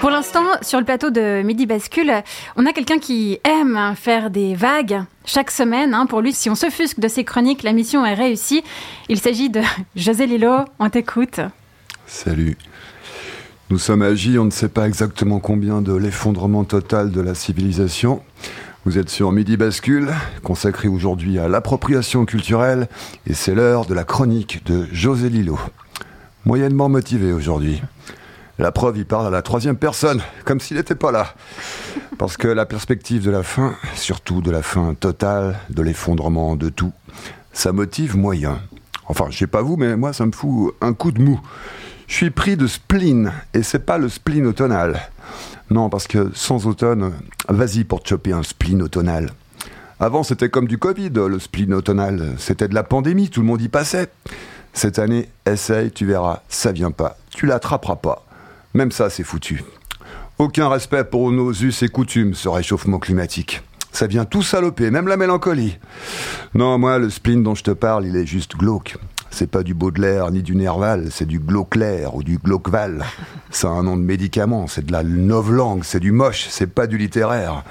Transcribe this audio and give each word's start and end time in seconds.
Pour 0.00 0.10
l'instant, 0.10 0.44
sur 0.62 0.78
le 0.78 0.84
plateau 0.84 1.10
de 1.10 1.42
Midi 1.42 1.66
Bascule, 1.66 2.12
on 2.56 2.66
a 2.66 2.72
quelqu'un 2.72 3.00
qui 3.00 3.40
aime 3.42 3.94
faire 3.96 4.30
des 4.30 4.54
vagues 4.54 5.02
chaque 5.24 5.50
semaine. 5.50 5.92
Hein. 5.92 6.06
Pour 6.06 6.20
lui, 6.20 6.32
si 6.32 6.48
on 6.48 6.54
s'offusque 6.54 7.00
de 7.00 7.08
ses 7.08 7.24
chroniques, 7.24 7.64
la 7.64 7.72
mission 7.72 8.06
est 8.06 8.14
réussie. 8.14 8.62
Il 9.08 9.18
s'agit 9.18 9.50
de 9.50 9.60
José 9.96 10.26
Lilo. 10.26 10.58
On 10.78 10.88
t'écoute. 10.88 11.40
Salut. 12.06 12.56
Nous 13.70 13.78
sommes 13.78 14.02
agis, 14.02 14.38
on 14.38 14.44
ne 14.44 14.50
sait 14.50 14.68
pas 14.68 14.86
exactement 14.86 15.40
combien 15.40 15.82
de 15.82 15.94
l'effondrement 15.94 16.62
total 16.62 17.10
de 17.10 17.20
la 17.20 17.34
civilisation. 17.34 18.22
Vous 18.84 18.98
êtes 18.98 19.10
sur 19.10 19.32
Midi 19.32 19.56
Bascule, 19.56 20.10
consacré 20.44 20.86
aujourd'hui 20.86 21.40
à 21.40 21.48
l'appropriation 21.48 22.24
culturelle, 22.24 22.88
et 23.26 23.34
c'est 23.34 23.54
l'heure 23.54 23.84
de 23.84 23.94
la 23.94 24.04
chronique 24.04 24.64
de 24.64 24.86
José 24.92 25.28
Lilo. 25.28 25.58
Moyennement 26.44 26.88
motivé 26.88 27.32
aujourd'hui. 27.32 27.82
La 28.58 28.72
preuve, 28.72 28.98
il 28.98 29.06
parle 29.06 29.28
à 29.28 29.30
la 29.30 29.42
troisième 29.42 29.76
personne, 29.76 30.20
comme 30.44 30.58
s'il 30.58 30.76
n'était 30.76 30.96
pas 30.96 31.12
là. 31.12 31.34
Parce 32.18 32.36
que 32.36 32.48
la 32.48 32.66
perspective 32.66 33.24
de 33.24 33.30
la 33.30 33.44
fin, 33.44 33.76
surtout 33.94 34.40
de 34.40 34.50
la 34.50 34.62
fin 34.62 34.94
totale, 34.94 35.56
de 35.70 35.80
l'effondrement 35.82 36.56
de 36.56 36.68
tout, 36.68 36.92
ça 37.52 37.72
motive 37.72 38.16
moyen. 38.16 38.58
Enfin, 39.06 39.26
je 39.30 39.38
sais 39.38 39.46
pas 39.46 39.62
vous, 39.62 39.76
mais 39.76 39.96
moi, 39.96 40.12
ça 40.12 40.26
me 40.26 40.32
fout 40.32 40.74
un 40.80 40.92
coup 40.92 41.12
de 41.12 41.22
mou. 41.22 41.40
Je 42.08 42.14
suis 42.14 42.30
pris 42.30 42.56
de 42.56 42.66
spleen, 42.66 43.32
et 43.54 43.62
c'est 43.62 43.78
pas 43.78 43.96
le 43.96 44.08
spleen 44.08 44.46
automnal. 44.46 45.08
Non, 45.70 45.88
parce 45.88 46.08
que 46.08 46.32
sans 46.34 46.66
automne, 46.66 47.12
vas-y 47.48 47.84
pour 47.84 48.02
te 48.02 48.08
choper 48.08 48.32
un 48.32 48.42
spleen 48.42 48.82
automnal. 48.82 49.30
Avant, 50.00 50.24
c'était 50.24 50.48
comme 50.48 50.66
du 50.66 50.78
Covid, 50.78 51.10
le 51.10 51.38
spleen 51.38 51.74
automnal. 51.74 52.34
C'était 52.38 52.68
de 52.68 52.74
la 52.74 52.82
pandémie, 52.82 53.30
tout 53.30 53.40
le 53.40 53.46
monde 53.46 53.62
y 53.62 53.68
passait. 53.68 54.10
Cette 54.72 54.98
année, 54.98 55.28
essaye, 55.46 55.92
tu 55.92 56.06
verras, 56.06 56.42
ça 56.48 56.72
vient 56.72 56.90
pas. 56.90 57.16
Tu 57.30 57.46
l'attraperas 57.46 57.96
pas. 57.96 58.24
Même 58.78 58.92
ça, 58.92 59.10
c'est 59.10 59.24
foutu. 59.24 59.64
Aucun 60.38 60.68
respect 60.68 61.02
pour 61.02 61.32
nos 61.32 61.52
us 61.52 61.82
et 61.82 61.88
coutumes, 61.88 62.34
ce 62.34 62.48
réchauffement 62.48 63.00
climatique. 63.00 63.60
Ça 63.90 64.06
vient 64.06 64.24
tout 64.24 64.44
saloper, 64.44 64.92
même 64.92 65.08
la 65.08 65.16
mélancolie. 65.16 65.78
Non, 66.54 66.78
moi, 66.78 67.00
le 67.00 67.10
spleen 67.10 67.42
dont 67.42 67.56
je 67.56 67.64
te 67.64 67.72
parle, 67.72 68.06
il 68.06 68.14
est 68.14 68.24
juste 68.24 68.56
glauque. 68.56 68.96
C'est 69.30 69.50
pas 69.50 69.64
du 69.64 69.74
Baudelaire 69.74 70.30
ni 70.30 70.44
du 70.44 70.54
Nerval, 70.54 71.08
c'est 71.10 71.26
du 71.26 71.40
Glauclair 71.40 72.14
ou 72.14 72.22
du 72.22 72.38
Glauqueval. 72.38 73.04
C'est 73.50 73.66
un 73.66 73.82
nom 73.82 73.96
de 73.96 74.02
médicament, 74.02 74.68
c'est 74.68 74.86
de 74.86 74.92
la 74.92 75.02
novlangue, 75.02 75.82
c'est 75.82 75.98
du 75.98 76.12
moche, 76.12 76.46
c'est 76.48 76.72
pas 76.72 76.86
du 76.86 76.98
littéraire. 76.98 77.64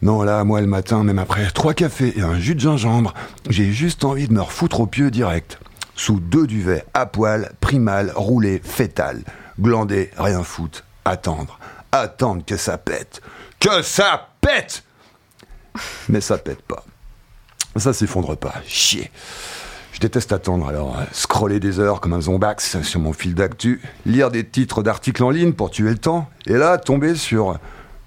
Non, 0.00 0.22
là, 0.22 0.44
moi, 0.44 0.60
le 0.60 0.68
matin, 0.68 1.02
même 1.02 1.18
après 1.18 1.50
trois 1.50 1.74
cafés 1.74 2.16
et 2.16 2.22
un 2.22 2.38
jus 2.38 2.54
de 2.54 2.60
gingembre, 2.60 3.14
j'ai 3.48 3.72
juste 3.72 4.04
envie 4.04 4.28
de 4.28 4.32
me 4.32 4.42
refoutre 4.42 4.78
au 4.78 4.86
pieu 4.86 5.10
direct. 5.10 5.58
Sous 5.96 6.20
deux 6.20 6.46
duvets, 6.46 6.84
à 6.94 7.06
poil, 7.06 7.50
primal, 7.60 8.12
roulé, 8.14 8.60
fétal 8.62 9.24
glander, 9.60 10.10
rien 10.16 10.42
foutre, 10.42 10.84
attendre, 11.04 11.58
attendre 11.92 12.44
que 12.44 12.56
ça 12.56 12.78
pète. 12.78 13.20
Que 13.58 13.82
ça 13.82 14.28
pète 14.40 14.84
Mais 16.08 16.20
ça 16.20 16.38
pète 16.38 16.62
pas. 16.62 16.84
Ça 17.76 17.92
s'effondre 17.92 18.36
pas. 18.36 18.54
Chier. 18.66 19.10
Je 19.92 20.00
déteste 20.00 20.32
attendre, 20.32 20.68
alors 20.68 20.98
euh, 20.98 21.04
scroller 21.12 21.60
des 21.60 21.78
heures 21.78 22.00
comme 22.00 22.12
un 22.12 22.20
zombax 22.20 22.80
sur 22.82 23.00
mon 23.00 23.12
fil 23.12 23.34
d'actu, 23.34 23.82
lire 24.06 24.30
des 24.30 24.46
titres 24.46 24.82
d'articles 24.82 25.22
en 25.22 25.30
ligne 25.30 25.52
pour 25.52 25.70
tuer 25.70 25.90
le 25.90 25.98
temps, 25.98 26.28
et 26.46 26.54
là 26.54 26.78
tomber 26.78 27.14
sur 27.16 27.58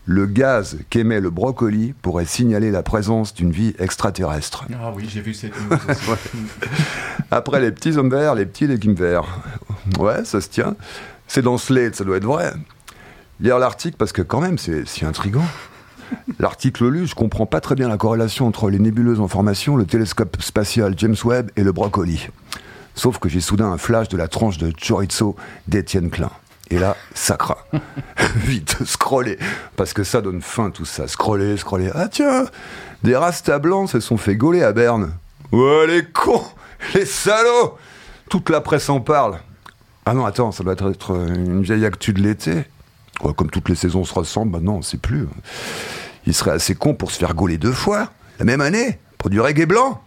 le 0.06 0.26
gaz 0.26 0.80
qu'émet 0.90 1.20
le 1.20 1.30
brocoli 1.30 1.94
pourrait 2.02 2.26
signaler 2.26 2.72
la 2.72 2.84
présence 2.84 3.34
d'une 3.34 3.52
vie 3.52 3.73
extraterrestre. 3.80 4.66
Ah 4.73 4.92
oui, 4.95 5.06
j'ai 5.08 5.22
vu 5.22 5.34
cette 5.34 5.54
news 5.56 5.78
Après 7.32 7.62
les 7.62 7.72
petits 7.72 7.98
hommes 7.98 8.10
verts, 8.10 8.36
les 8.36 8.45
petits 8.45 8.67
légumes 8.67 8.95
verts. 8.95 9.23
Ouais, 10.00 10.26
ça 10.26 10.42
se 10.42 10.50
tient. 10.50 10.76
C'est 11.34 11.42
dans 11.42 11.58
Slate, 11.58 11.95
ça 11.95 12.03
doit 12.03 12.17
être 12.17 12.26
vrai. 12.26 12.53
Lire 13.39 13.58
l'article, 13.58 13.98
parce 13.98 14.12
que 14.12 14.22
quand 14.22 14.39
même, 14.39 14.59
c'est 14.59 14.88
si 14.88 15.03
intrigant. 15.03 15.42
L'article 16.38 16.88
lu, 16.88 17.08
je 17.08 17.16
comprends 17.16 17.48
pas 17.48 17.60
très 17.60 17.73
bien 17.73 17.88
la 17.88 17.98
corrélation 17.98 18.45
entre 18.45 18.70
les 18.70 18.77
nébuleuses 18.77 19.20
en 19.20 19.27
formation, 19.27 19.76
le 19.76 19.86
télescope 19.86 20.39
spatial 20.39 20.94
James 20.95 21.16
Webb 21.26 21.49
et 21.55 21.64
le 21.64 21.71
brocoli. 21.71 22.30
Sauf 22.94 23.17
que 23.17 23.30
j'ai 23.30 23.39
soudain 23.42 23.71
un 23.71 23.80
flash 23.80 24.10
de 24.10 24.17
la 24.17 24.27
tranche 24.27 24.60
de 24.60 24.71
chorizo 24.80 25.36
d'Étienne 25.67 26.11
Klein. 26.11 26.30
Et 26.70 26.77
là, 26.77 26.95
ça 27.16 27.36
craint. 27.36 27.58
Vite, 28.36 28.77
scroller. 28.86 29.39
Parce 29.76 29.94
que 29.94 30.04
ça 30.04 30.21
donne 30.21 30.44
faim 30.44 30.70
tout 30.70 30.86
ça. 30.86 31.08
Scroller, 31.08 31.58
scroller. 31.58 31.89
Ah 31.95 32.10
tiens, 32.10 32.45
des 33.04 33.15
rastas 33.15 33.58
blancs 33.58 33.89
se 33.89 34.00
sont 34.02 34.17
fait 34.17 34.36
gauler 34.36 34.61
à 34.61 34.71
Berne. 34.71 35.14
Ouais, 35.52 35.88
les 35.88 36.05
cons 36.05 36.45
Les 36.94 37.08
salauds 37.08 37.80
Toute 38.30 38.52
la 38.52 38.61
presse 38.61 38.88
en 38.88 39.00
parle. 39.02 39.39
Ah 40.05 40.14
non, 40.14 40.25
attends, 40.25 40.52
ça 40.52 40.64
doit 40.64 40.73
être 40.73 41.15
une 41.15 41.61
vieille 41.61 41.86
actu 41.86 42.11
de 42.14 42.21
l'été. 42.21 42.65
comme 43.37 43.49
toutes 43.49 43.69
les 43.69 43.75
saisons 43.75 44.03
se 44.03 44.14
ressemblent, 44.14 44.59
bah 44.59 44.80
c'est 44.81 44.99
plus. 44.99 45.27
Il 46.27 46.33
serait 46.33 46.52
assez 46.52 46.75
con 46.75 46.93
pour 46.93 47.11
se 47.11 47.19
faire 47.19 47.33
gauler 47.33 47.58
deux 47.58 47.71
fois, 47.71 48.09
la 48.39 48.45
même 48.45 48.61
année, 48.61 48.99
pour 49.17 49.30
du 49.30 49.39
reggae 49.39 49.65
blanc. 49.65 50.02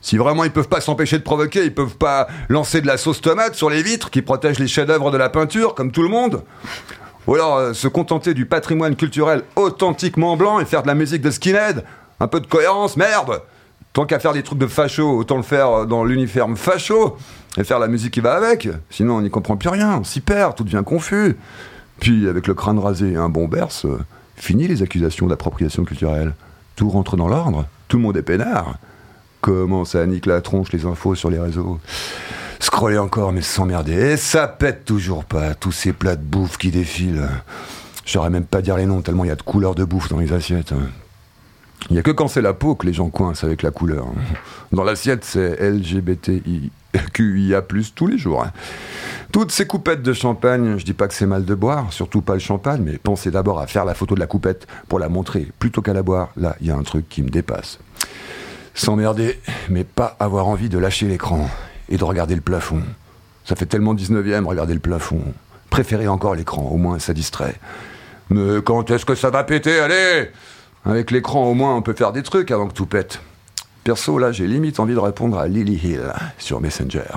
Si 0.00 0.16
vraiment 0.16 0.44
ils 0.44 0.50
peuvent 0.50 0.68
pas 0.68 0.80
s'empêcher 0.80 1.18
de 1.18 1.22
provoquer, 1.22 1.64
ils 1.64 1.74
peuvent 1.74 1.96
pas 1.96 2.28
lancer 2.48 2.80
de 2.80 2.86
la 2.86 2.96
sauce 2.96 3.20
tomate 3.20 3.54
sur 3.54 3.70
les 3.70 3.82
vitres 3.82 4.10
qui 4.10 4.22
protègent 4.22 4.58
les 4.58 4.68
chefs-d'œuvre 4.68 5.10
de 5.10 5.18
la 5.18 5.28
peinture, 5.28 5.74
comme 5.74 5.92
tout 5.92 6.02
le 6.02 6.08
monde. 6.08 6.42
Ou 7.26 7.34
alors 7.34 7.56
euh, 7.58 7.72
se 7.72 7.86
contenter 7.88 8.34
du 8.34 8.46
patrimoine 8.46 8.96
culturel 8.96 9.44
authentiquement 9.54 10.36
blanc 10.36 10.58
et 10.60 10.64
faire 10.64 10.82
de 10.82 10.88
la 10.88 10.94
musique 10.94 11.22
de 11.22 11.30
skinhead. 11.30 11.84
Un 12.18 12.26
peu 12.26 12.40
de 12.40 12.46
cohérence, 12.46 12.96
merde 12.96 13.42
Tant 13.92 14.06
qu'à 14.06 14.18
faire 14.18 14.32
des 14.32 14.42
trucs 14.42 14.58
de 14.58 14.66
facho, 14.66 15.18
autant 15.18 15.36
le 15.36 15.42
faire 15.42 15.68
euh, 15.68 15.86
dans 15.86 16.04
l'uniforme 16.04 16.56
facho 16.56 17.16
et 17.58 17.64
faire 17.64 17.78
la 17.78 17.88
musique 17.88 18.14
qui 18.14 18.20
va 18.20 18.34
avec. 18.34 18.68
Sinon, 18.90 19.16
on 19.16 19.22
n'y 19.22 19.30
comprend 19.30 19.56
plus 19.56 19.68
rien, 19.68 19.98
on 19.98 20.04
s'y 20.04 20.20
perd, 20.20 20.56
tout 20.56 20.64
devient 20.64 20.82
confus. 20.84 21.36
Puis, 22.00 22.26
avec 22.28 22.46
le 22.46 22.54
crâne 22.54 22.78
rasé 22.78 23.12
et 23.12 23.16
un 23.16 23.28
bon 23.28 23.48
berce, 23.48 23.86
fini 24.36 24.66
les 24.66 24.82
accusations 24.82 25.26
d'appropriation 25.26 25.84
culturelle. 25.84 26.32
Tout 26.74 26.88
rentre 26.88 27.16
dans 27.16 27.28
l'ordre, 27.28 27.66
tout 27.88 27.98
le 27.98 28.02
monde 28.02 28.16
est 28.16 28.22
peinard. 28.22 28.76
Comment 29.42 29.84
ça 29.84 30.06
nique 30.06 30.26
la 30.26 30.40
tronche 30.40 30.72
les 30.72 30.86
infos 30.86 31.14
sur 31.14 31.28
les 31.28 31.38
réseaux 31.38 31.78
Scroller 32.60 32.98
encore, 32.98 33.32
mais 33.32 33.42
s'emmerder. 33.42 33.92
Et 33.92 34.16
ça 34.16 34.48
pète 34.48 34.84
toujours 34.84 35.24
pas, 35.24 35.54
tous 35.54 35.72
ces 35.72 35.92
plats 35.92 36.16
de 36.16 36.22
bouffe 36.22 36.56
qui 36.56 36.70
défilent. 36.70 37.28
Je 38.06 38.12
saurais 38.12 38.30
même 38.30 38.44
pas 38.44 38.62
dire 38.62 38.76
les 38.76 38.86
noms, 38.86 39.02
tellement 39.02 39.24
il 39.24 39.28
y 39.28 39.32
a 39.32 39.36
de 39.36 39.42
couleurs 39.42 39.74
de 39.74 39.84
bouffe 39.84 40.08
dans 40.08 40.18
les 40.18 40.32
assiettes. 40.32 40.72
Il 41.90 41.94
n'y 41.94 41.98
a 41.98 42.02
que 42.02 42.10
quand 42.10 42.28
c'est 42.28 42.42
la 42.42 42.54
peau 42.54 42.74
que 42.74 42.86
les 42.86 42.92
gens 42.92 43.10
coincent 43.10 43.46
avec 43.46 43.62
la 43.62 43.70
couleur. 43.70 44.06
Dans 44.72 44.84
l'assiette, 44.84 45.24
c'est 45.24 45.60
LGBTI 45.60 46.70
QIA+, 47.12 47.62
tous 47.94 48.06
les 48.06 48.18
jours. 48.18 48.44
Hein. 48.44 48.52
Toutes 49.32 49.50
ces 49.50 49.66
coupettes 49.66 50.02
de 50.02 50.12
champagne, 50.12 50.78
je 50.78 50.84
dis 50.84 50.92
pas 50.92 51.08
que 51.08 51.14
c'est 51.14 51.26
mal 51.26 51.44
de 51.44 51.54
boire, 51.54 51.92
surtout 51.92 52.20
pas 52.20 52.34
le 52.34 52.40
champagne, 52.40 52.82
mais 52.84 52.98
pensez 52.98 53.30
d'abord 53.30 53.60
à 53.60 53.66
faire 53.66 53.84
la 53.84 53.94
photo 53.94 54.14
de 54.14 54.20
la 54.20 54.26
coupette 54.26 54.66
pour 54.88 54.98
la 54.98 55.08
montrer, 55.08 55.48
plutôt 55.58 55.80
qu'à 55.80 55.94
la 55.94 56.02
boire. 56.02 56.30
Là, 56.36 56.56
il 56.60 56.66
y 56.66 56.70
a 56.70 56.76
un 56.76 56.82
truc 56.82 57.08
qui 57.08 57.22
me 57.22 57.30
dépasse. 57.30 57.78
S'emmerder, 58.74 59.40
mais 59.68 59.84
pas 59.84 60.16
avoir 60.18 60.48
envie 60.48 60.68
de 60.68 60.78
lâcher 60.78 61.06
l'écran 61.06 61.48
et 61.88 61.96
de 61.96 62.04
regarder 62.04 62.34
le 62.34 62.40
plafond. 62.40 62.82
Ça 63.44 63.56
fait 63.56 63.66
tellement 63.66 63.94
19e, 63.94 64.44
regarder 64.44 64.74
le 64.74 64.80
plafond. 64.80 65.22
Préférez 65.70 66.08
encore 66.08 66.34
l'écran, 66.34 66.62
au 66.70 66.76
moins 66.76 66.98
ça 66.98 67.12
distrait. 67.12 67.54
Mais 68.30 68.62
quand 68.62 68.90
est-ce 68.90 69.04
que 69.04 69.14
ça 69.14 69.30
va 69.30 69.44
péter? 69.44 69.78
Allez 69.80 70.30
Avec 70.84 71.10
l'écran, 71.10 71.44
au 71.44 71.54
moins, 71.54 71.76
on 71.76 71.82
peut 71.82 71.92
faire 71.92 72.12
des 72.12 72.22
trucs 72.22 72.50
avant 72.50 72.66
que 72.66 72.74
tout 72.74 72.86
pète. 72.86 73.20
Perso, 73.84 74.18
là, 74.18 74.32
j'ai 74.32 74.46
limite 74.46 74.80
envie 74.80 74.94
de 74.94 74.98
répondre 74.98 75.38
à 75.38 75.48
Lily 75.48 75.74
Hill 75.74 76.12
sur 76.38 76.60
Messenger, 76.60 77.10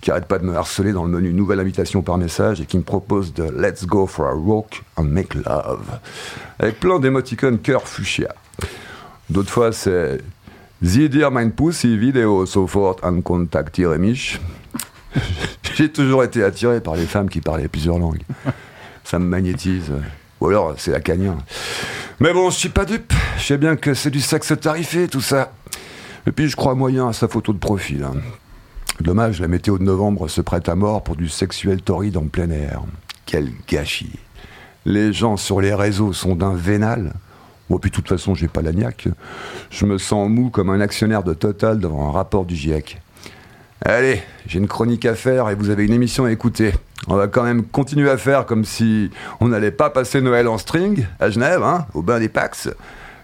qui 0.00 0.10
arrête 0.10 0.26
pas 0.26 0.38
de 0.38 0.44
me 0.44 0.56
harceler 0.56 0.92
dans 0.92 1.04
le 1.04 1.10
menu 1.10 1.32
Nouvelle 1.32 1.60
invitation 1.60 2.02
par 2.02 2.16
message 2.16 2.60
et 2.60 2.66
qui 2.66 2.78
me 2.78 2.82
propose 2.82 3.34
de 3.34 3.44
Let's 3.44 3.84
go 3.84 4.06
for 4.06 4.26
a 4.26 4.34
walk 4.34 4.82
and 4.96 5.04
make 5.04 5.34
love, 5.34 5.98
avec 6.58 6.80
plein 6.80 6.98
d'émoticônes 7.00 7.58
cœur 7.58 7.86
fuchsia. 7.86 8.34
D'autres 9.28 9.50
fois, 9.50 9.72
c'est 9.72 10.20
Sie 10.82 11.10
dir 11.10 11.30
mein 11.30 11.50
Pussy 11.50 11.98
Video 11.98 12.46
sofort 12.46 12.96
an 13.02 13.20
kontaktiere 13.20 13.98
mich. 13.98 14.40
J'ai 15.74 15.92
toujours 15.92 16.24
été 16.24 16.42
attiré 16.42 16.80
par 16.80 16.96
les 16.96 17.04
femmes 17.04 17.28
qui 17.28 17.42
parlaient 17.42 17.68
plusieurs 17.68 17.98
langues. 17.98 18.22
Ça 19.04 19.18
me 19.18 19.26
magnétise. 19.26 19.92
Ou 20.40 20.48
alors, 20.48 20.74
c'est 20.78 20.90
la 20.90 21.00
canien. 21.00 21.36
Mais 22.18 22.32
bon, 22.32 22.50
je 22.50 22.56
suis 22.56 22.68
pas 22.68 22.84
dupe. 22.84 23.12
Je 23.38 23.44
sais 23.44 23.58
bien 23.58 23.76
que 23.76 23.94
c'est 23.94 24.10
du 24.10 24.20
sexe 24.20 24.52
tarifé, 24.60 25.08
tout 25.08 25.20
ça. 25.20 25.52
Et 26.26 26.32
puis 26.32 26.48
je 26.48 26.56
crois 26.56 26.74
moyen 26.74 27.08
à 27.08 27.12
sa 27.12 27.28
photo 27.28 27.52
de 27.52 27.58
profil. 27.58 28.04
Hein. 28.04 28.14
Dommage, 29.00 29.40
la 29.40 29.48
météo 29.48 29.78
de 29.78 29.84
novembre 29.84 30.28
se 30.28 30.42
prête 30.42 30.68
à 30.68 30.74
mort 30.74 31.02
pour 31.02 31.16
du 31.16 31.28
sexuel 31.28 31.80
torride 31.80 32.16
en 32.18 32.26
plein 32.26 32.50
air. 32.50 32.82
Quel 33.24 33.50
gâchis. 33.66 34.18
Les 34.84 35.12
gens 35.12 35.36
sur 35.36 35.60
les 35.60 35.72
réseaux 35.72 36.12
sont 36.12 36.36
d'un 36.36 36.54
vénal. 36.54 37.14
Bon, 37.70 37.78
puis 37.78 37.90
de 37.90 37.94
toute 37.94 38.08
façon, 38.08 38.34
j'ai 38.34 38.48
pas 38.48 38.62
la 38.62 38.72
niaque. 38.72 39.08
Je 39.70 39.86
me 39.86 39.96
sens 39.96 40.28
mou 40.28 40.50
comme 40.50 40.70
un 40.70 40.80
actionnaire 40.80 41.22
de 41.22 41.32
Total 41.32 41.78
devant 41.78 42.08
un 42.08 42.12
rapport 42.12 42.44
du 42.44 42.56
GIEC. 42.56 43.00
Allez, 43.82 44.22
j'ai 44.46 44.58
une 44.58 44.68
chronique 44.68 45.06
à 45.06 45.14
faire 45.14 45.48
et 45.48 45.54
vous 45.54 45.70
avez 45.70 45.86
une 45.86 45.92
émission 45.92 46.24
à 46.26 46.32
écouter. 46.32 46.72
On 47.06 47.16
va 47.16 47.28
quand 47.28 47.42
même 47.42 47.64
continuer 47.64 48.10
à 48.10 48.18
faire 48.18 48.46
comme 48.46 48.64
si 48.64 49.10
on 49.40 49.48
n'allait 49.48 49.70
pas 49.70 49.90
passer 49.90 50.20
Noël 50.20 50.48
en 50.48 50.58
string 50.58 51.06
à 51.18 51.30
Genève, 51.30 51.62
hein, 51.62 51.86
au 51.94 52.02
bain 52.02 52.20
des 52.20 52.28
Pax 52.28 52.68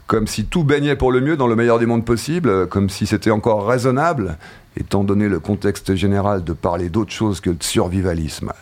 comme 0.07 0.27
si 0.27 0.45
tout 0.45 0.65
baignait 0.65 0.97
pour 0.97 1.11
le 1.11 1.21
mieux 1.21 1.37
dans 1.37 1.49
le 1.49 1.57
meilleur 1.57 1.79
des 1.79 1.87
mondes 1.87 2.05
possibles, 2.05 2.69
comme 2.69 2.89
si 2.89 3.07
c'était 3.07 3.31
encore 3.31 3.67
raisonnable, 3.67 4.39
étant 4.77 5.05
donné 5.05 5.29
le 5.29 5.41
contexte 5.41 5.95
général 5.95 6.45
de 6.45 6.53
parler 6.53 6.89
d'autre 6.89 7.13
chose 7.13 7.41
que 7.41 7.51
de 7.51 7.63
survivalisme, 7.63 8.53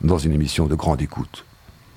dans 0.00 0.18
une 0.18 0.32
émission 0.32 0.66
de 0.66 0.74
grande 0.74 1.00
écoute. 1.00 1.44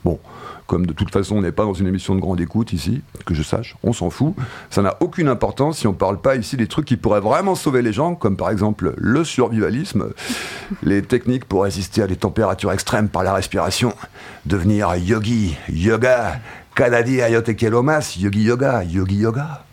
Bon, 0.03 0.19
comme 0.65 0.85
de 0.85 0.93
toute 0.93 1.11
façon 1.11 1.35
on 1.35 1.41
n'est 1.41 1.51
pas 1.51 1.63
dans 1.63 1.73
une 1.73 1.87
émission 1.87 2.15
de 2.15 2.21
grande 2.21 2.41
écoute 2.41 2.73
ici, 2.73 3.01
que 3.25 3.33
je 3.33 3.43
sache, 3.43 3.75
on 3.83 3.93
s'en 3.93 4.09
fout. 4.09 4.33
Ça 4.69 4.81
n'a 4.81 4.97
aucune 4.99 5.27
importance 5.27 5.79
si 5.79 5.87
on 5.87 5.93
parle 5.93 6.19
pas 6.19 6.35
ici 6.35 6.57
des 6.57 6.67
trucs 6.67 6.85
qui 6.85 6.97
pourraient 6.97 7.21
vraiment 7.21 7.55
sauver 7.55 7.81
les 7.81 7.93
gens, 7.93 8.15
comme 8.15 8.35
par 8.35 8.49
exemple 8.49 8.93
le 8.97 9.23
survivalisme, 9.23 10.09
les 10.81 11.03
techniques 11.03 11.45
pour 11.45 11.63
résister 11.63 12.01
à 12.01 12.07
des 12.07 12.15
températures 12.15 12.71
extrêmes 12.71 13.09
par 13.09 13.23
la 13.23 13.33
respiration, 13.33 13.93
devenir 14.45 14.95
yogi, 14.95 15.55
yoga, 15.69 16.39
kanadi 16.73 17.21
ayotekelomas, 17.21 18.17
yogi 18.19 18.43
yoga, 18.43 18.83
yogi 18.83 19.17
yoga. 19.17 19.65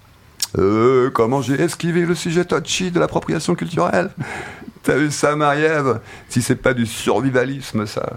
Euh, 0.57 1.11
comment 1.11 1.43
j'ai 1.43 1.61
esquivé 1.61 2.07
le 2.07 2.15
sujet 2.15 2.45
touchy 2.45 2.91
de 2.91 2.99
l'appropriation 2.99 3.55
culturelle? 3.55 4.11
T'as 4.83 4.97
vu 4.97 5.11
ça, 5.11 5.37
Marie-Ève? 5.37 6.01
Si 6.29 6.41
c'est 6.41 6.57
pas 6.57 6.73
du 6.73 6.87
survivalisme, 6.87 7.85
ça. 7.87 8.15